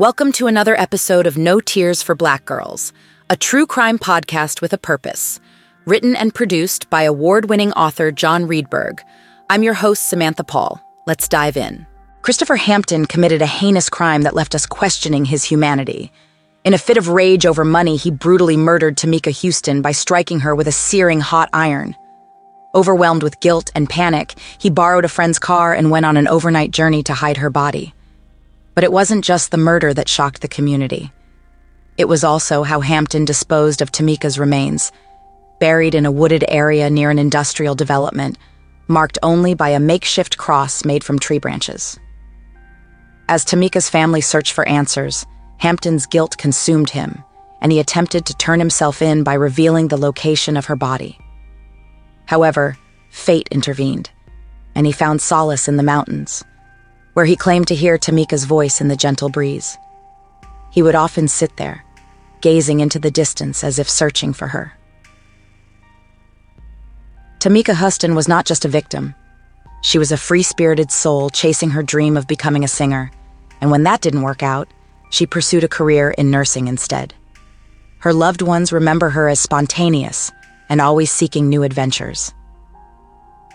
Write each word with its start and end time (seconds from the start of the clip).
Welcome 0.00 0.32
to 0.32 0.46
another 0.46 0.80
episode 0.80 1.26
of 1.26 1.36
No 1.36 1.60
Tears 1.60 2.02
for 2.02 2.14
Black 2.14 2.46
Girls, 2.46 2.94
a 3.28 3.36
true 3.36 3.66
crime 3.66 3.98
podcast 3.98 4.62
with 4.62 4.72
a 4.72 4.78
purpose. 4.78 5.38
Written 5.84 6.16
and 6.16 6.34
produced 6.34 6.88
by 6.88 7.02
award 7.02 7.50
winning 7.50 7.70
author 7.72 8.10
John 8.10 8.46
Reedberg. 8.46 9.00
I'm 9.50 9.62
your 9.62 9.74
host, 9.74 10.08
Samantha 10.08 10.42
Paul. 10.42 10.82
Let's 11.06 11.28
dive 11.28 11.58
in. 11.58 11.86
Christopher 12.22 12.56
Hampton 12.56 13.04
committed 13.04 13.42
a 13.42 13.46
heinous 13.46 13.90
crime 13.90 14.22
that 14.22 14.34
left 14.34 14.54
us 14.54 14.64
questioning 14.64 15.26
his 15.26 15.44
humanity. 15.44 16.10
In 16.64 16.72
a 16.72 16.78
fit 16.78 16.96
of 16.96 17.08
rage 17.08 17.44
over 17.44 17.62
money, 17.62 17.98
he 17.98 18.10
brutally 18.10 18.56
murdered 18.56 18.96
Tamika 18.96 19.38
Huston 19.38 19.82
by 19.82 19.92
striking 19.92 20.40
her 20.40 20.54
with 20.54 20.66
a 20.66 20.72
searing 20.72 21.20
hot 21.20 21.50
iron. 21.52 21.94
Overwhelmed 22.74 23.22
with 23.22 23.40
guilt 23.40 23.70
and 23.74 23.86
panic, 23.86 24.34
he 24.56 24.70
borrowed 24.70 25.04
a 25.04 25.08
friend's 25.08 25.38
car 25.38 25.74
and 25.74 25.90
went 25.90 26.06
on 26.06 26.16
an 26.16 26.26
overnight 26.26 26.70
journey 26.70 27.02
to 27.02 27.12
hide 27.12 27.36
her 27.36 27.50
body. 27.50 27.92
But 28.80 28.86
it 28.86 28.92
wasn't 28.92 29.26
just 29.26 29.50
the 29.50 29.58
murder 29.58 29.92
that 29.92 30.08
shocked 30.08 30.40
the 30.40 30.48
community. 30.48 31.12
It 31.98 32.06
was 32.06 32.24
also 32.24 32.62
how 32.62 32.80
Hampton 32.80 33.26
disposed 33.26 33.82
of 33.82 33.92
Tamika's 33.92 34.38
remains, 34.38 34.90
buried 35.58 35.94
in 35.94 36.06
a 36.06 36.10
wooded 36.10 36.46
area 36.48 36.88
near 36.88 37.10
an 37.10 37.18
industrial 37.18 37.74
development, 37.74 38.38
marked 38.88 39.18
only 39.22 39.52
by 39.52 39.68
a 39.68 39.78
makeshift 39.78 40.38
cross 40.38 40.82
made 40.82 41.04
from 41.04 41.18
tree 41.18 41.36
branches. 41.38 42.00
As 43.28 43.44
Tamika's 43.44 43.90
family 43.90 44.22
searched 44.22 44.54
for 44.54 44.66
answers, 44.66 45.26
Hampton's 45.58 46.06
guilt 46.06 46.38
consumed 46.38 46.88
him, 46.88 47.22
and 47.60 47.70
he 47.70 47.80
attempted 47.80 48.24
to 48.24 48.36
turn 48.38 48.60
himself 48.60 49.02
in 49.02 49.22
by 49.24 49.34
revealing 49.34 49.88
the 49.88 49.98
location 49.98 50.56
of 50.56 50.64
her 50.64 50.76
body. 50.76 51.18
However, 52.24 52.78
fate 53.10 53.48
intervened, 53.50 54.08
and 54.74 54.86
he 54.86 54.92
found 54.92 55.20
solace 55.20 55.68
in 55.68 55.76
the 55.76 55.82
mountains 55.82 56.44
where 57.14 57.24
he 57.24 57.36
claimed 57.36 57.68
to 57.68 57.74
hear 57.74 57.98
Tamika's 57.98 58.44
voice 58.44 58.80
in 58.80 58.88
the 58.88 58.96
gentle 58.96 59.28
breeze. 59.28 59.76
He 60.70 60.82
would 60.82 60.94
often 60.94 61.28
sit 61.28 61.56
there, 61.56 61.84
gazing 62.40 62.80
into 62.80 62.98
the 62.98 63.10
distance 63.10 63.64
as 63.64 63.78
if 63.78 63.88
searching 63.88 64.32
for 64.32 64.48
her. 64.48 64.72
Tamika 67.40 67.74
Huston 67.74 68.14
was 68.14 68.28
not 68.28 68.44
just 68.44 68.64
a 68.64 68.68
victim. 68.68 69.14
She 69.82 69.98
was 69.98 70.12
a 70.12 70.16
free 70.16 70.42
spirited 70.42 70.92
soul 70.92 71.30
chasing 71.30 71.70
her 71.70 71.82
dream 71.82 72.16
of 72.16 72.28
becoming 72.28 72.64
a 72.64 72.68
singer, 72.68 73.10
and 73.60 73.70
when 73.70 73.82
that 73.84 74.02
didn't 74.02 74.22
work 74.22 74.42
out, 74.42 74.68
she 75.10 75.26
pursued 75.26 75.64
a 75.64 75.68
career 75.68 76.10
in 76.10 76.30
nursing 76.30 76.68
instead. 76.68 77.14
Her 77.98 78.12
loved 78.12 78.42
ones 78.42 78.72
remember 78.72 79.10
her 79.10 79.28
as 79.28 79.40
spontaneous 79.40 80.30
and 80.68 80.80
always 80.80 81.10
seeking 81.10 81.48
new 81.48 81.62
adventures. 81.62 82.32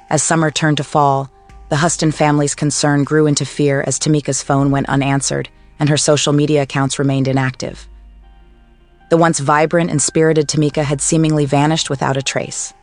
As 0.10 0.22
summer 0.22 0.52
turned 0.52 0.78
to 0.78 0.84
fall, 0.84 1.32
the 1.70 1.78
Huston 1.78 2.12
family's 2.12 2.56
concern 2.56 3.04
grew 3.04 3.26
into 3.26 3.46
fear 3.46 3.84
as 3.88 3.98
Tamika's 3.98 4.44
phone 4.44 4.72
went 4.72 4.90
unanswered 4.90 5.50
and 5.80 5.90
her 5.90 5.98
social 5.98 6.32
media 6.32 6.62
accounts 6.62 7.00
remained 7.00 7.28
inactive. 7.28 7.88
The 9.10 9.18
once 9.18 9.40
vibrant 9.40 9.90
and 9.92 10.02
spirited 10.02 10.48
Tamika 10.48 10.84
had 10.84 11.02
seemingly 11.02 11.46
vanished 11.46 11.90
without 11.90 12.18
a 12.18 12.22
trace. 12.22 12.74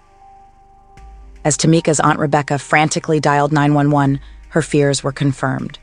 As 1.44 1.56
Tamika's 1.56 2.00
Aunt 2.00 2.18
Rebecca 2.18 2.58
frantically 2.58 3.18
dialed 3.18 3.52
911, 3.52 4.20
her 4.50 4.62
fears 4.62 5.02
were 5.02 5.12
confirmed. 5.12 5.78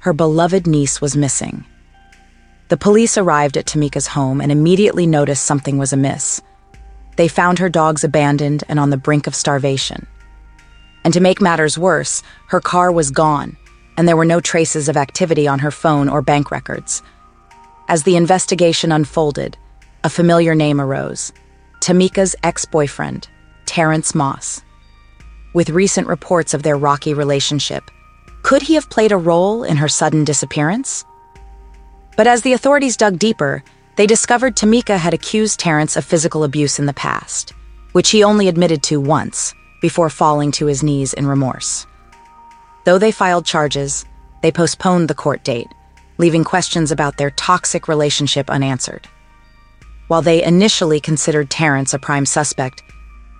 Her 0.00 0.12
beloved 0.12 0.66
niece 0.66 1.00
was 1.00 1.16
missing. 1.16 1.64
The 2.68 2.76
police 2.76 3.18
arrived 3.18 3.56
at 3.56 3.66
Tamika's 3.66 4.06
home 4.06 4.40
and 4.40 4.52
immediately 4.52 5.06
noticed 5.06 5.44
something 5.44 5.78
was 5.78 5.92
amiss. 5.92 6.40
They 7.16 7.28
found 7.28 7.58
her 7.58 7.68
dogs 7.68 8.04
abandoned 8.04 8.64
and 8.68 8.78
on 8.78 8.90
the 8.90 8.96
brink 8.96 9.26
of 9.26 9.34
starvation. 9.34 10.06
And 11.04 11.14
to 11.14 11.20
make 11.20 11.40
matters 11.40 11.78
worse, 11.78 12.22
her 12.48 12.60
car 12.60 12.92
was 12.92 13.10
gone, 13.10 13.56
and 13.96 14.06
there 14.06 14.16
were 14.16 14.24
no 14.24 14.40
traces 14.40 14.88
of 14.88 14.96
activity 14.96 15.48
on 15.48 15.58
her 15.58 15.70
phone 15.70 16.08
or 16.08 16.22
bank 16.22 16.50
records. 16.50 17.02
As 17.88 18.02
the 18.02 18.16
investigation 18.16 18.92
unfolded, 18.92 19.56
a 20.04 20.10
familiar 20.10 20.54
name 20.54 20.80
arose 20.80 21.32
Tamika's 21.80 22.36
ex 22.42 22.64
boyfriend, 22.64 23.28
Terrence 23.66 24.14
Moss. 24.14 24.62
With 25.54 25.70
recent 25.70 26.06
reports 26.06 26.54
of 26.54 26.62
their 26.62 26.76
rocky 26.76 27.14
relationship, 27.14 27.90
could 28.42 28.62
he 28.62 28.74
have 28.74 28.90
played 28.90 29.12
a 29.12 29.16
role 29.16 29.64
in 29.64 29.76
her 29.76 29.88
sudden 29.88 30.24
disappearance? 30.24 31.04
But 32.16 32.26
as 32.26 32.42
the 32.42 32.52
authorities 32.52 32.96
dug 32.96 33.18
deeper, 33.18 33.62
they 33.96 34.06
discovered 34.06 34.56
Tamika 34.56 34.96
had 34.96 35.14
accused 35.14 35.58
Terrence 35.58 35.96
of 35.96 36.04
physical 36.04 36.44
abuse 36.44 36.78
in 36.78 36.86
the 36.86 36.92
past, 36.92 37.52
which 37.92 38.10
he 38.10 38.22
only 38.22 38.48
admitted 38.48 38.82
to 38.84 39.00
once 39.00 39.54
before 39.80 40.10
falling 40.10 40.52
to 40.52 40.66
his 40.66 40.82
knees 40.82 41.12
in 41.12 41.26
remorse. 41.26 41.86
Though 42.84 42.98
they 42.98 43.12
filed 43.12 43.44
charges, 43.44 44.04
they 44.42 44.50
postponed 44.50 45.08
the 45.08 45.14
court 45.14 45.44
date, 45.44 45.68
leaving 46.16 46.44
questions 46.44 46.90
about 46.90 47.16
their 47.16 47.30
toxic 47.30 47.88
relationship 47.88 48.50
unanswered. 48.50 49.06
While 50.08 50.22
they 50.22 50.42
initially 50.42 51.00
considered 51.00 51.50
Terrence 51.50 51.92
a 51.92 51.98
prime 51.98 52.24
suspect, 52.24 52.82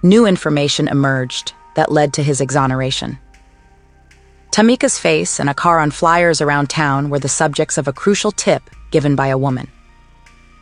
new 0.02 0.26
information 0.26 0.88
emerged 0.88 1.54
that 1.74 1.90
led 1.90 2.12
to 2.14 2.22
his 2.22 2.40
exoneration. 2.40 3.18
Tamika's 4.50 4.98
face 4.98 5.40
and 5.40 5.48
a 5.48 5.54
car 5.54 5.78
on 5.78 5.90
flyers 5.90 6.40
around 6.40 6.68
town 6.68 7.10
were 7.10 7.18
the 7.18 7.28
subjects 7.28 7.78
of 7.78 7.88
a 7.88 7.92
crucial 7.92 8.32
tip 8.32 8.62
given 8.90 9.14
by 9.14 9.28
a 9.28 9.38
woman. 9.38 9.68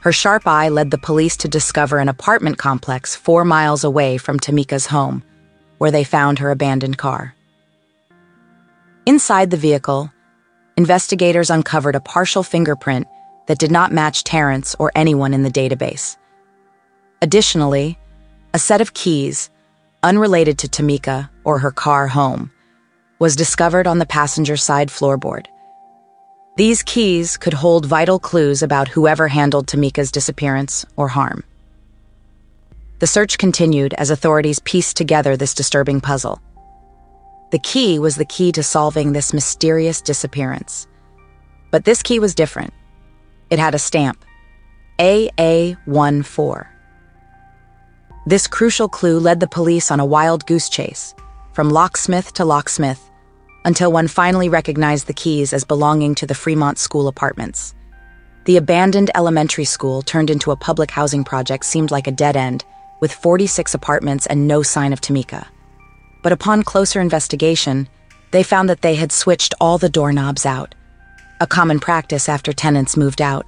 Her 0.00 0.12
sharp 0.12 0.46
eye 0.46 0.68
led 0.68 0.90
the 0.90 0.98
police 0.98 1.36
to 1.38 1.48
discover 1.48 1.98
an 1.98 2.08
apartment 2.08 2.58
complex 2.58 3.16
four 3.16 3.44
miles 3.44 3.82
away 3.82 4.18
from 4.18 4.38
Tamika's 4.38 4.86
home 4.86 5.22
where 5.78 5.90
they 5.90 6.04
found 6.04 6.38
her 6.38 6.50
abandoned 6.50 6.98
car. 6.98 7.34
Inside 9.06 9.50
the 9.50 9.56
vehicle, 9.56 10.10
investigators 10.76 11.50
uncovered 11.50 11.94
a 11.94 12.00
partial 12.00 12.42
fingerprint 12.42 13.06
that 13.46 13.58
did 13.58 13.70
not 13.70 13.92
match 13.92 14.24
Terrence 14.24 14.74
or 14.78 14.90
anyone 14.94 15.32
in 15.32 15.42
the 15.42 15.50
database. 15.50 16.16
Additionally, 17.22 17.98
a 18.52 18.58
set 18.58 18.80
of 18.80 18.94
keys, 18.94 19.50
unrelated 20.02 20.58
to 20.58 20.68
Tamika 20.68 21.30
or 21.44 21.58
her 21.58 21.70
car 21.70 22.08
home, 22.08 22.50
was 23.18 23.36
discovered 23.36 23.86
on 23.86 23.98
the 23.98 24.06
passenger 24.06 24.56
side 24.56 24.88
floorboard. 24.88 25.46
These 26.56 26.82
keys 26.82 27.36
could 27.36 27.54
hold 27.54 27.86
vital 27.86 28.18
clues 28.18 28.62
about 28.62 28.88
whoever 28.88 29.28
handled 29.28 29.66
Tamika's 29.66 30.10
disappearance 30.10 30.84
or 30.96 31.08
harm. 31.08 31.44
The 32.98 33.06
search 33.06 33.36
continued 33.36 33.92
as 33.94 34.08
authorities 34.08 34.58
pieced 34.60 34.96
together 34.96 35.36
this 35.36 35.52
disturbing 35.52 36.00
puzzle. 36.00 36.40
The 37.50 37.58
key 37.58 37.98
was 37.98 38.16
the 38.16 38.24
key 38.24 38.52
to 38.52 38.62
solving 38.62 39.12
this 39.12 39.34
mysterious 39.34 40.00
disappearance. 40.00 40.86
But 41.70 41.84
this 41.84 42.02
key 42.02 42.18
was 42.18 42.34
different. 42.34 42.72
It 43.50 43.58
had 43.58 43.74
a 43.74 43.78
stamp 43.78 44.24
AA14. 44.98 46.66
This 48.24 48.46
crucial 48.46 48.88
clue 48.88 49.18
led 49.18 49.40
the 49.40 49.46
police 49.46 49.90
on 49.90 50.00
a 50.00 50.06
wild 50.06 50.46
goose 50.46 50.70
chase, 50.70 51.14
from 51.52 51.68
locksmith 51.68 52.32
to 52.32 52.46
locksmith, 52.46 53.10
until 53.66 53.92
one 53.92 54.08
finally 54.08 54.48
recognized 54.48 55.06
the 55.06 55.12
keys 55.12 55.52
as 55.52 55.64
belonging 55.64 56.14
to 56.14 56.26
the 56.26 56.34
Fremont 56.34 56.78
School 56.78 57.08
apartments. 57.08 57.74
The 58.46 58.56
abandoned 58.56 59.10
elementary 59.14 59.66
school 59.66 60.00
turned 60.00 60.30
into 60.30 60.50
a 60.50 60.56
public 60.56 60.90
housing 60.90 61.24
project 61.24 61.66
seemed 61.66 61.90
like 61.90 62.06
a 62.06 62.12
dead 62.12 62.36
end 62.36 62.64
with 63.00 63.12
46 63.12 63.74
apartments 63.74 64.26
and 64.26 64.46
no 64.46 64.62
sign 64.62 64.92
of 64.92 65.00
Tamika. 65.00 65.46
But 66.22 66.32
upon 66.32 66.62
closer 66.62 67.00
investigation, 67.00 67.88
they 68.30 68.42
found 68.42 68.68
that 68.68 68.82
they 68.82 68.94
had 68.94 69.12
switched 69.12 69.54
all 69.60 69.78
the 69.78 69.88
doorknobs 69.88 70.44
out, 70.44 70.74
a 71.40 71.46
common 71.46 71.78
practice 71.78 72.28
after 72.28 72.52
tenants 72.52 72.96
moved 72.96 73.22
out. 73.22 73.46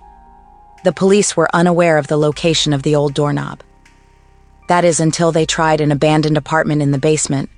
The 0.85 0.93
police 0.93 1.37
were 1.37 1.49
unaware 1.55 1.99
of 1.99 2.07
the 2.07 2.17
location 2.17 2.73
of 2.73 2.83
the 2.83 2.95
old 2.95 3.15
doorknob. 3.15 3.63
That 4.69 4.85
is 4.85 5.01
until 5.01 5.33
they 5.33 5.47
tried 5.47 5.81
an 5.81 5.91
abandoned 5.91 6.37
apartment 6.37 6.83
in 6.83 6.91
the 6.91 6.99
basement, 6.99 7.51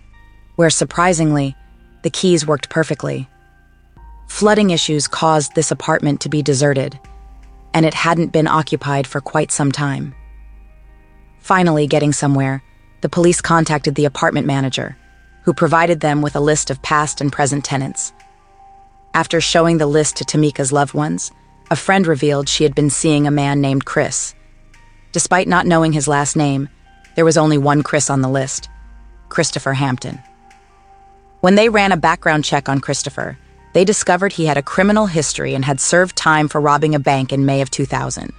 where 0.57 0.71
surprisingly, 0.71 1.57
the 2.03 2.11
keys 2.11 2.47
worked 2.47 2.71
perfectly. 2.71 3.29
Flooding 4.29 4.71
issues 4.71 5.09
caused 5.09 5.55
this 5.55 5.71
apartment 5.71 6.21
to 6.21 6.29
be 6.29 6.43
deserted, 6.43 6.99
and 7.75 7.85
it 7.85 7.95
hadn't 7.95 8.33
been 8.33 8.47
occupied 8.47 9.07
for 9.07 9.21
quite 9.21 9.51
some 9.51 9.73
time. 9.73 10.15
Finally, 11.41 11.87
getting 11.87 12.13
somewhere, 12.13 12.63
the 13.01 13.09
police 13.09 13.41
contacted 13.41 13.95
the 13.95 14.05
apartment 14.05 14.47
manager, 14.47 14.97
who 15.43 15.53
provided 15.53 16.01
them 16.01 16.23
with 16.23 16.37
a 16.37 16.41
list 16.41 16.71
of 16.71 16.83
past 16.83 17.21
and 17.21 17.33
present 17.33 17.65
tenants. 17.65 18.13
After 19.15 19.41
showing 19.41 19.79
the 19.79 19.87
list 19.87 20.17
to 20.17 20.25
Tamika's 20.25 20.71
loved 20.71 20.95
ones, 20.95 21.33
a 21.71 21.77
friend 21.77 22.07
revealed 22.07 22.49
she 22.49 22.65
had 22.65 22.75
been 22.75 22.91
seeing 22.91 23.27
a 23.27 23.31
man 23.31 23.61
named 23.61 23.85
Chris. 23.85 24.35
Despite 25.13 25.49
not 25.49 25.67
knowing 25.67 25.93
his 25.93 26.07
last 26.07 26.37
name, 26.37 26.69
there 27.17 27.25
was 27.25 27.37
only 27.37 27.59
one 27.59 27.83
Chris 27.83 28.11
on 28.11 28.21
the 28.21 28.29
list 28.29 28.69
Christopher 29.29 29.73
Hampton. 29.73 30.21
When 31.41 31.55
they 31.55 31.69
ran 31.69 31.93
a 31.93 31.97
background 31.97 32.45
check 32.45 32.69
on 32.69 32.81
Christopher, 32.81 33.39
they 33.73 33.85
discovered 33.85 34.33
he 34.33 34.47
had 34.47 34.59
a 34.59 34.63
criminal 34.63 35.07
history 35.07 35.55
and 35.55 35.65
had 35.65 35.81
served 35.81 36.17
time 36.17 36.49
for 36.49 36.61
robbing 36.61 36.95
a 36.95 37.01
bank 37.01 37.33
in 37.33 37.47
May 37.47 37.61
of 37.61 37.71
2000. 37.71 38.33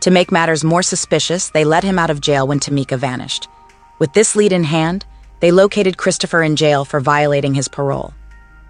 To 0.00 0.10
make 0.10 0.30
matters 0.30 0.62
more 0.62 0.82
suspicious, 0.82 1.50
they 1.50 1.64
let 1.64 1.84
him 1.84 1.98
out 1.98 2.10
of 2.10 2.20
jail 2.20 2.46
when 2.46 2.60
Tamika 2.60 2.96
vanished. 2.96 3.48
With 3.98 4.12
this 4.12 4.36
lead 4.36 4.52
in 4.52 4.64
hand, 4.64 5.04
they 5.40 5.50
located 5.50 5.96
Christopher 5.96 6.42
in 6.42 6.56
jail 6.56 6.84
for 6.84 7.00
violating 7.00 7.54
his 7.54 7.68
parole. 7.68 8.14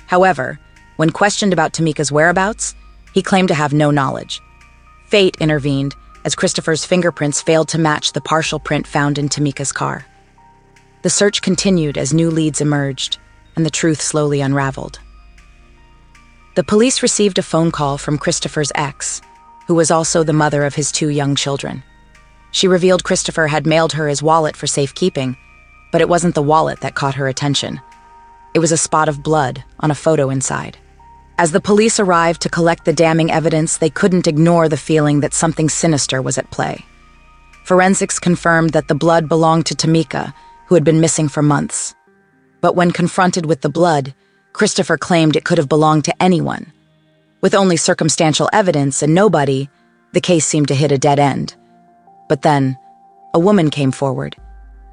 However, 0.07 0.59
when 0.97 1.11
questioned 1.11 1.53
about 1.53 1.73
Tamika's 1.73 2.11
whereabouts, 2.11 2.75
he 3.13 3.23
claimed 3.23 3.49
to 3.49 3.55
have 3.55 3.73
no 3.73 3.91
knowledge. 3.91 4.41
Fate 5.07 5.37
intervened 5.41 5.95
as 6.25 6.35
Christopher's 6.35 6.85
fingerprints 6.85 7.41
failed 7.41 7.69
to 7.69 7.79
match 7.79 8.13
the 8.13 8.21
partial 8.21 8.59
print 8.59 8.87
found 8.87 9.19
in 9.19 9.29
Tamika's 9.29 9.73
car. 9.73 10.07
The 11.03 11.11
search 11.11 11.43
continued 11.43 11.97
as 11.97 12.13
new 12.13 12.31
leads 12.31 12.61
emerged, 12.61 13.19
and 13.55 13.65
the 13.65 13.71
truth 13.71 14.01
slowly 14.01 14.41
unraveled. 14.41 14.99
The 16.55 16.65
police 16.65 17.03
received 17.03 17.39
a 17.39 17.43
phone 17.43 17.71
call 17.71 17.99
from 17.99 18.19
Christopher's 18.19 18.73
ex, 18.75 19.21
who 19.69 19.75
was 19.75 19.91
also 19.91 20.25
the 20.25 20.33
mother 20.33 20.65
of 20.65 20.75
his 20.75 20.91
two 20.91 21.11
young 21.11 21.37
children. 21.37 21.83
She 22.51 22.67
revealed 22.67 23.05
Christopher 23.05 23.47
had 23.47 23.67
mailed 23.67 23.93
her 23.93 24.09
his 24.09 24.23
wallet 24.23 24.57
for 24.57 24.67
safekeeping, 24.67 25.37
but 25.93 26.01
it 26.01 26.09
wasn't 26.09 26.35
the 26.35 26.43
wallet 26.43 26.81
that 26.81 26.95
caught 26.95 27.15
her 27.15 27.29
attention. 27.29 27.79
It 28.55 28.61
was 28.61 28.73
a 28.73 28.79
spot 28.79 29.11
of 29.11 29.23
blood 29.23 29.63
on 29.81 29.91
a 29.91 29.95
photo 29.95 30.31
inside. 30.31 30.79
As 31.37 31.53
the 31.53 31.61
police 31.61 32.01
arrived 32.01 32.41
to 32.43 32.49
collect 32.49 32.87
the 32.87 32.95
damning 32.95 33.31
evidence, 33.31 33.77
they 33.77 33.91
couldn't 33.91 34.27
ignore 34.27 34.71
the 34.71 34.79
feeling 34.79 35.21
that 35.21 35.35
something 35.35 35.69
sinister 35.69 36.23
was 36.23 36.39
at 36.39 36.51
play. 36.51 36.85
Forensics 37.65 38.19
confirmed 38.19 38.71
that 38.71 38.89
the 38.89 38.95
blood 38.95 39.29
belonged 39.29 39.67
to 39.67 39.75
Tamika, 39.75 40.33
who 40.67 40.75
had 40.75 40.85
been 40.85 41.01
missing 41.01 41.29
for 41.29 41.43
months. 41.43 41.95
But 42.63 42.75
when 42.75 42.91
confronted 42.91 43.45
with 43.45 43.61
the 43.61 43.69
blood, 43.69 44.15
Christopher 44.55 44.97
claimed 44.97 45.37
it 45.37 45.45
could 45.45 45.59
have 45.59 45.69
belonged 45.69 46.07
to 46.07 46.23
anyone. 46.23 46.73
With 47.41 47.55
only 47.55 47.77
circumstantial 47.77 48.51
evidence 48.53 49.03
and 49.03 49.15
nobody, 49.15 49.69
the 50.13 50.21
case 50.21 50.47
seemed 50.47 50.69
to 50.69 50.75
hit 50.75 50.93
a 50.93 50.99
dead 50.99 51.19
end. 51.19 51.55
But 52.29 52.43
then, 52.43 52.77
a 53.35 53.39
woman 53.39 53.71
came 53.71 53.93
forward. 53.93 54.37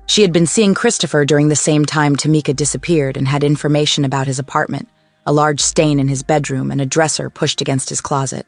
She 0.08 0.22
had 0.22 0.32
been 0.32 0.46
seeing 0.46 0.76
Christopher 0.76 1.26
during 1.26 1.48
the 1.48 1.56
same 1.56 1.86
time 1.86 2.16
Tamika 2.16 2.56
disappeared 2.56 3.18
and 3.18 3.28
had 3.28 3.44
information 3.44 4.06
about 4.06 4.28
his 4.28 4.40
apartment 4.40 4.88
a 5.26 5.34
large 5.34 5.60
stain 5.60 6.00
in 6.00 6.08
his 6.08 6.24
bedroom, 6.24 6.72
and 6.72 6.80
a 6.80 6.86
dresser 6.86 7.30
pushed 7.30 7.62
against 7.62 7.90
his 7.90 8.02
closet. 8.02 8.46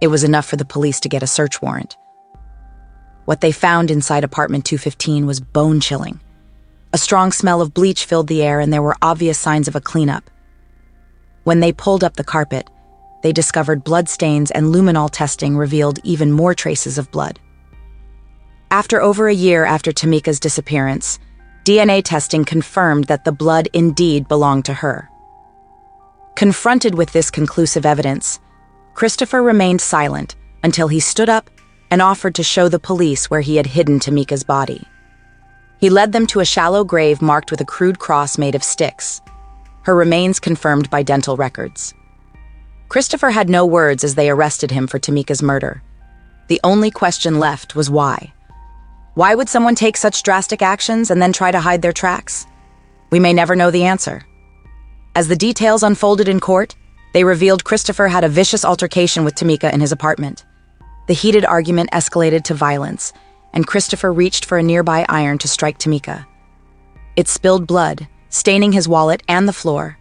It 0.00 0.06
was 0.06 0.24
enough 0.24 0.46
for 0.46 0.56
the 0.56 0.64
police 0.64 0.98
to 1.00 1.08
get 1.08 1.22
a 1.22 1.26
search 1.26 1.60
warrant. 1.60 1.96
What 3.26 3.40
they 3.40 3.52
found 3.52 3.90
inside 3.90 4.24
apartment 4.24 4.64
215 4.64 5.26
was 5.26 5.40
bone 5.40 5.80
chilling. 5.80 6.20
A 6.92 6.98
strong 6.98 7.32
smell 7.32 7.60
of 7.60 7.74
bleach 7.74 8.04
filled 8.04 8.28
the 8.28 8.42
air, 8.42 8.60
and 8.60 8.72
there 8.72 8.82
were 8.82 8.96
obvious 9.02 9.38
signs 9.38 9.68
of 9.68 9.76
a 9.76 9.80
cleanup. 9.80 10.30
When 11.42 11.60
they 11.60 11.72
pulled 11.72 12.04
up 12.04 12.16
the 12.16 12.24
carpet, 12.24 12.68
they 13.24 13.32
discovered 13.32 13.82
bloodstains, 13.82 14.50
and 14.50 14.66
luminol 14.66 15.08
testing 15.10 15.56
revealed 15.56 15.98
even 16.04 16.30
more 16.30 16.52
traces 16.52 16.98
of 16.98 17.10
blood. 17.10 17.40
After 18.70 19.00
over 19.00 19.28
a 19.28 19.34
year 19.34 19.64
after 19.64 19.92
Tamika's 19.92 20.38
disappearance, 20.38 21.18
DNA 21.64 22.02
testing 22.04 22.44
confirmed 22.44 23.04
that 23.04 23.24
the 23.24 23.32
blood 23.32 23.66
indeed 23.72 24.28
belonged 24.28 24.66
to 24.66 24.74
her. 24.74 25.08
Confronted 26.36 26.96
with 26.96 27.14
this 27.14 27.30
conclusive 27.30 27.86
evidence, 27.86 28.40
Christopher 28.92 29.42
remained 29.42 29.80
silent 29.80 30.36
until 30.62 30.88
he 30.88 31.00
stood 31.00 31.30
up 31.30 31.50
and 31.90 32.02
offered 32.02 32.34
to 32.34 32.42
show 32.42 32.68
the 32.68 32.78
police 32.78 33.30
where 33.30 33.40
he 33.40 33.56
had 33.56 33.68
hidden 33.68 34.00
Tamika's 34.00 34.44
body. 34.44 34.86
He 35.78 35.88
led 35.88 36.12
them 36.12 36.26
to 36.26 36.40
a 36.40 36.44
shallow 36.44 36.84
grave 36.84 37.22
marked 37.22 37.50
with 37.50 37.62
a 37.62 37.64
crude 37.64 37.98
cross 37.98 38.36
made 38.36 38.54
of 38.54 38.62
sticks, 38.62 39.22
her 39.84 39.96
remains 39.96 40.38
confirmed 40.38 40.90
by 40.90 41.02
dental 41.02 41.38
records. 41.38 41.94
Christopher 42.94 43.30
had 43.30 43.50
no 43.50 43.66
words 43.66 44.04
as 44.04 44.14
they 44.14 44.30
arrested 44.30 44.70
him 44.70 44.86
for 44.86 45.00
Tamika's 45.00 45.42
murder. 45.42 45.82
The 46.46 46.60
only 46.62 46.92
question 46.92 47.40
left 47.40 47.74
was 47.74 47.90
why. 47.90 48.32
Why 49.14 49.34
would 49.34 49.48
someone 49.48 49.74
take 49.74 49.96
such 49.96 50.22
drastic 50.22 50.62
actions 50.62 51.10
and 51.10 51.20
then 51.20 51.32
try 51.32 51.50
to 51.50 51.58
hide 51.58 51.82
their 51.82 51.92
tracks? 51.92 52.46
We 53.10 53.18
may 53.18 53.32
never 53.32 53.56
know 53.56 53.72
the 53.72 53.82
answer. 53.82 54.24
As 55.16 55.26
the 55.26 55.34
details 55.34 55.82
unfolded 55.82 56.28
in 56.28 56.38
court, 56.38 56.76
they 57.14 57.24
revealed 57.24 57.64
Christopher 57.64 58.06
had 58.06 58.22
a 58.22 58.28
vicious 58.28 58.64
altercation 58.64 59.24
with 59.24 59.34
Tamika 59.34 59.72
in 59.72 59.80
his 59.80 59.90
apartment. 59.90 60.44
The 61.08 61.14
heated 61.14 61.44
argument 61.44 61.90
escalated 61.90 62.44
to 62.44 62.54
violence, 62.54 63.12
and 63.52 63.66
Christopher 63.66 64.12
reached 64.12 64.44
for 64.44 64.58
a 64.58 64.62
nearby 64.62 65.04
iron 65.08 65.38
to 65.38 65.48
strike 65.48 65.80
Tamika. 65.80 66.26
It 67.16 67.26
spilled 67.26 67.66
blood, 67.66 68.06
staining 68.28 68.70
his 68.70 68.86
wallet 68.86 69.24
and 69.26 69.48
the 69.48 69.52
floor. 69.52 69.98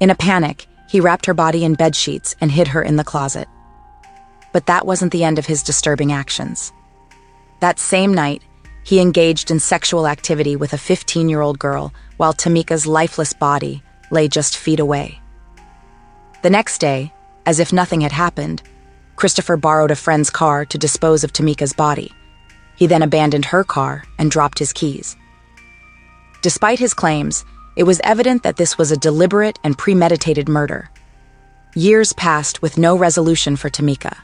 In 0.00 0.08
a 0.08 0.14
panic, 0.14 0.66
he 0.92 1.00
wrapped 1.00 1.24
her 1.24 1.32
body 1.32 1.64
in 1.64 1.72
bed 1.72 1.96
sheets 1.96 2.36
and 2.38 2.52
hid 2.52 2.68
her 2.68 2.82
in 2.82 2.96
the 2.96 3.02
closet. 3.12 3.48
But 4.52 4.66
that 4.66 4.84
wasn't 4.84 5.10
the 5.10 5.24
end 5.24 5.38
of 5.38 5.46
his 5.46 5.62
disturbing 5.62 6.12
actions. 6.12 6.70
That 7.60 7.78
same 7.78 8.12
night, 8.12 8.42
he 8.84 9.00
engaged 9.00 9.50
in 9.50 9.58
sexual 9.58 10.06
activity 10.06 10.54
with 10.54 10.74
a 10.74 10.76
15 10.76 11.30
year 11.30 11.40
old 11.40 11.58
girl 11.58 11.94
while 12.18 12.34
Tamika's 12.34 12.86
lifeless 12.86 13.32
body 13.32 13.82
lay 14.10 14.28
just 14.28 14.58
feet 14.58 14.80
away. 14.80 15.18
The 16.42 16.50
next 16.50 16.76
day, 16.76 17.10
as 17.46 17.58
if 17.58 17.72
nothing 17.72 18.02
had 18.02 18.12
happened, 18.12 18.62
Christopher 19.16 19.56
borrowed 19.56 19.92
a 19.92 19.96
friend's 19.96 20.28
car 20.28 20.66
to 20.66 20.76
dispose 20.76 21.24
of 21.24 21.32
Tamika's 21.32 21.72
body. 21.72 22.12
He 22.76 22.86
then 22.86 23.00
abandoned 23.00 23.46
her 23.46 23.64
car 23.64 24.04
and 24.18 24.30
dropped 24.30 24.58
his 24.58 24.74
keys. 24.74 25.16
Despite 26.42 26.78
his 26.78 26.92
claims, 26.92 27.46
it 27.76 27.84
was 27.84 28.00
evident 28.04 28.42
that 28.42 28.56
this 28.56 28.76
was 28.76 28.90
a 28.90 28.96
deliberate 28.96 29.58
and 29.64 29.78
premeditated 29.78 30.48
murder. 30.48 30.90
Years 31.74 32.12
passed 32.12 32.60
with 32.60 32.76
no 32.76 32.96
resolution 32.96 33.56
for 33.56 33.70
Tamika. 33.70 34.16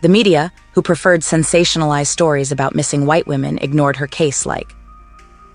The 0.00 0.08
media, 0.08 0.52
who 0.72 0.82
preferred 0.82 1.20
sensationalized 1.20 2.06
stories 2.06 2.50
about 2.50 2.74
missing 2.74 3.06
white 3.06 3.26
women, 3.26 3.58
ignored 3.58 3.96
her 3.96 4.06
case 4.06 4.46
like. 4.46 4.74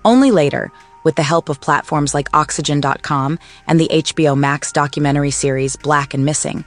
Only 0.04 0.30
later, 0.30 0.70
with 1.04 1.16
the 1.16 1.22
help 1.22 1.48
of 1.48 1.60
platforms 1.60 2.14
like 2.14 2.28
Oxygen.com 2.34 3.38
and 3.66 3.80
the 3.80 3.90
HBO 3.92 4.36
Max 4.38 4.72
documentary 4.72 5.30
series 5.30 5.76
Black 5.76 6.14
and 6.14 6.24
Missing, 6.24 6.64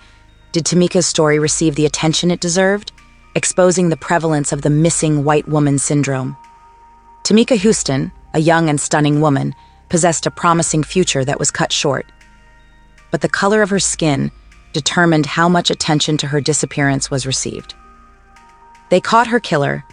did 0.52 0.66
Tamika's 0.66 1.06
story 1.06 1.40
receive 1.40 1.76
the 1.76 1.86
attention 1.86 2.30
it 2.30 2.42
deserved, 2.42 2.92
exposing 3.36 3.90
the 3.90 3.98
prevalence 3.98 4.52
of 4.52 4.62
the 4.62 4.70
missing 4.70 5.24
white 5.24 5.48
woman 5.48 5.80
syndrome. 5.80 6.36
Tamika 7.24 7.58
Huston, 7.58 8.12
a 8.34 8.40
young 8.40 8.70
and 8.70 8.80
stunning 8.80 9.22
woman, 9.22 9.56
possessed 9.92 10.26
a 10.26 10.32
promising 10.32 10.84
future 10.84 11.24
that 11.24 11.38
was 11.38 11.52
cut 11.52 11.72
short. 11.72 12.12
But 13.12 13.22
the 13.22 13.30
color 13.30 13.62
of 13.62 13.70
her 13.70 13.80
skin 13.80 14.32
determined 14.74 15.28
how 15.28 15.48
much 15.48 15.70
attention 15.70 16.18
to 16.18 16.28
her 16.28 16.42
disappearance 16.42 17.12
was 17.12 17.28
received. 17.28 17.76
They 18.90 19.00
caught 19.00 19.28
her 19.28 19.40
killer, 19.40 19.84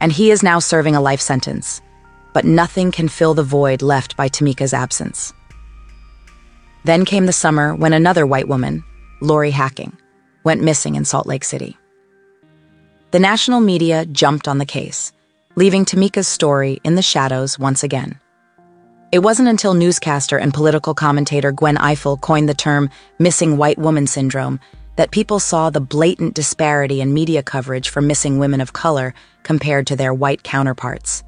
and 0.00 0.10
he 0.10 0.32
is 0.32 0.42
now 0.42 0.58
serving 0.58 0.96
a 0.96 1.00
life 1.00 1.20
sentence 1.20 1.80
but 2.36 2.44
nothing 2.44 2.92
can 2.92 3.08
fill 3.08 3.32
the 3.32 3.42
void 3.42 3.80
left 3.80 4.14
by 4.14 4.28
Tamika's 4.28 4.74
absence. 4.74 5.32
Then 6.84 7.06
came 7.06 7.24
the 7.24 7.32
summer 7.32 7.74
when 7.74 7.94
another 7.94 8.26
white 8.26 8.46
woman, 8.46 8.84
Lori 9.22 9.50
Hacking, 9.50 9.96
went 10.44 10.62
missing 10.62 10.96
in 10.96 11.06
Salt 11.06 11.26
Lake 11.26 11.44
City. 11.44 11.78
The 13.12 13.20
national 13.20 13.60
media 13.60 14.04
jumped 14.04 14.48
on 14.48 14.58
the 14.58 14.66
case, 14.66 15.12
leaving 15.54 15.86
Tamika's 15.86 16.28
story 16.28 16.78
in 16.84 16.94
the 16.94 17.00
shadows 17.00 17.58
once 17.58 17.82
again. 17.82 18.20
It 19.16 19.22
wasn't 19.22 19.48
until 19.48 19.72
newscaster 19.72 20.36
and 20.36 20.52
political 20.52 20.92
commentator 20.92 21.50
Gwen 21.50 21.78
Ifill 21.78 22.20
coined 22.20 22.50
the 22.50 22.52
term 22.52 22.90
missing 23.18 23.56
white 23.56 23.78
woman 23.78 24.06
syndrome 24.06 24.60
that 24.96 25.10
people 25.10 25.40
saw 25.40 25.70
the 25.70 25.80
blatant 25.80 26.34
disparity 26.34 27.00
in 27.00 27.14
media 27.14 27.42
coverage 27.42 27.88
for 27.88 28.02
missing 28.02 28.38
women 28.38 28.60
of 28.60 28.74
color 28.74 29.14
compared 29.42 29.86
to 29.86 29.96
their 29.96 30.12
white 30.12 30.42
counterparts. 30.42 31.24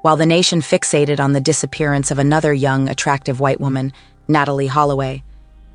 While 0.00 0.16
the 0.16 0.24
nation 0.24 0.62
fixated 0.62 1.20
on 1.20 1.34
the 1.34 1.40
disappearance 1.42 2.10
of 2.10 2.18
another 2.18 2.54
young, 2.54 2.88
attractive 2.88 3.40
white 3.40 3.60
woman, 3.60 3.92
Natalee 4.26 4.68
Holloway, 4.68 5.22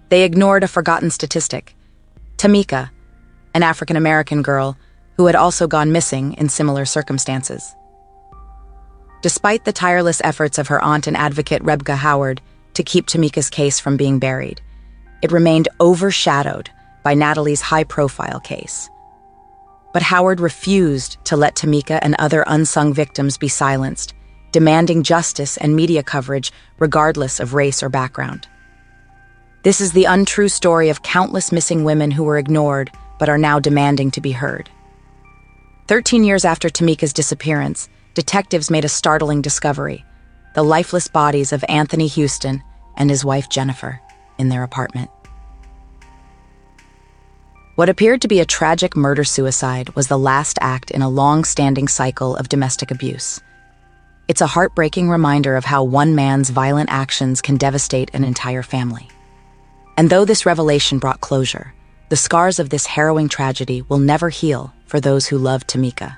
they 0.09 0.23
ignored 0.23 0.63
a 0.63 0.67
forgotten 0.67 1.11
statistic 1.11 1.75
Tamika, 2.37 2.89
an 3.53 3.61
African 3.61 3.95
American 3.95 4.41
girl 4.41 4.75
who 5.17 5.27
had 5.27 5.35
also 5.35 5.67
gone 5.67 5.91
missing 5.91 6.33
in 6.39 6.49
similar 6.49 6.83
circumstances. 6.85 7.75
Despite 9.21 9.65
the 9.65 9.73
tireless 9.73 10.21
efforts 10.23 10.57
of 10.57 10.67
her 10.67 10.81
aunt 10.81 11.05
and 11.05 11.15
advocate 11.15 11.63
Rebecca 11.63 11.95
Howard 11.95 12.41
to 12.73 12.83
keep 12.83 13.05
Tamika's 13.05 13.49
case 13.49 13.79
from 13.79 13.95
being 13.95 14.17
buried, 14.17 14.61
it 15.21 15.31
remained 15.31 15.69
overshadowed 15.79 16.69
by 17.03 17.13
Natalee's 17.13 17.61
high 17.61 17.83
profile 17.83 18.39
case. 18.39 18.89
But 19.93 20.01
Howard 20.01 20.39
refused 20.39 21.17
to 21.25 21.37
let 21.37 21.55
Tamika 21.55 21.99
and 22.01 22.15
other 22.17 22.43
unsung 22.47 22.93
victims 22.93 23.37
be 23.37 23.47
silenced 23.47 24.13
demanding 24.51 25.01
justice 25.01 25.55
and 25.57 25.75
media 25.75 26.03
coverage 26.03 26.51
regardless 26.77 27.39
of 27.39 27.53
race 27.53 27.81
or 27.81 27.87
background. 27.87 28.47
This 29.63 29.79
is 29.79 29.93
the 29.93 30.05
untrue 30.05 30.49
story 30.49 30.89
of 30.89 31.03
countless 31.03 31.51
missing 31.51 31.83
women 31.85 32.11
who 32.11 32.23
were 32.23 32.37
ignored 32.37 32.91
but 33.17 33.29
are 33.29 33.37
now 33.37 33.59
demanding 33.59 34.11
to 34.11 34.19
be 34.19 34.31
heard. 34.31 34.69
Thirteen 35.87 36.23
years 36.23 36.43
after 36.43 36.69
Tamika's 36.69 37.13
disappearance, 37.13 37.87
detectives 38.13 38.70
made 38.70 38.86
a 38.86 38.89
startling 38.89 39.41
discovery 39.41 40.06
the 40.53 40.63
lifeless 40.63 41.08
bodies 41.08 41.53
of 41.53 41.63
Anthony 41.70 42.10
Huston 42.10 42.62
and 42.98 43.10
his 43.10 43.24
wife 43.24 43.48
Jennifer 43.48 44.01
in 44.38 44.50
their 44.50 44.63
apartment. 44.63 45.10
What 47.75 47.88
appeared 47.88 48.22
to 48.22 48.27
be 48.27 48.41
a 48.41 48.46
tragic 48.46 48.98
murder 48.98 49.24
suicide 49.24 49.89
was 49.96 50.08
the 50.08 50.20
last 50.20 50.60
act 50.60 50.91
in 50.91 51.01
a 51.01 51.10
long 51.10 51.46
standing 51.46 51.88
cycle 51.88 52.36
of 52.36 52.50
domestic 52.50 52.91
abuse. 52.91 53.39
It's 54.27 54.41
a 54.41 54.48
heartbreaking 54.48 55.10
reminder 55.10 55.56
of 55.56 55.65
how 55.65 55.84
one 55.84 56.15
man's 56.15 56.50
violent 56.50 56.89
actions 56.91 57.41
can 57.41 57.56
devastate 57.56 58.12
an 58.13 58.24
entire 58.25 58.62
family. 58.62 59.08
And 59.98 60.10
though 60.10 60.25
this 60.25 60.46
revelation 60.46 61.00
brought 61.00 61.22
closure, 61.22 61.74
the 62.10 62.18
scars 62.18 62.60
of 62.60 62.70
this 62.70 62.86
harrowing 62.86 63.30
tragedy 63.30 63.82
will 63.84 64.00
never 64.00 64.30
heal 64.30 64.74
for 64.86 65.00
those 65.00 65.27
who 65.27 65.38
love 65.38 65.65
Tamika. 65.65 66.18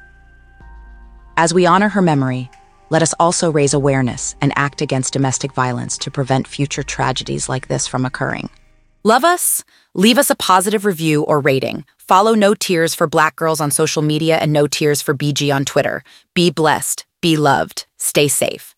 As 1.35 1.51
we 1.51 1.65
honor 1.65 1.89
her 1.89 2.01
memory, 2.01 2.51
let 2.91 3.01
us 3.01 3.15
also 3.19 3.51
raise 3.51 3.73
awareness 3.73 4.35
and 4.39 4.53
act 4.55 4.81
against 4.81 5.13
domestic 5.13 5.53
violence 5.53 5.97
to 5.99 6.11
prevent 6.11 6.47
future 6.47 6.83
tragedies 6.83 7.49
like 7.49 7.67
this 7.67 7.87
from 7.87 8.05
occurring. 8.05 8.51
Love 9.03 9.23
us? 9.23 9.63
Leave 9.95 10.19
us 10.19 10.29
a 10.29 10.35
positive 10.35 10.85
review 10.85 11.23
or 11.23 11.39
rating. 11.39 11.85
Follow 11.97 12.35
No 12.35 12.53
Tears 12.53 12.93
for 12.93 13.07
Black 13.07 13.35
Girls 13.35 13.59
on 13.59 13.71
social 13.71 14.03
media 14.03 14.37
and 14.37 14.53
No 14.53 14.67
Tears 14.67 15.01
for 15.01 15.15
BG 15.15 15.53
on 15.53 15.65
Twitter. 15.65 16.03
Be 16.35 16.51
blessed, 16.51 17.07
be 17.19 17.35
loved, 17.35 17.87
stay 17.97 18.27
safe. 18.27 18.75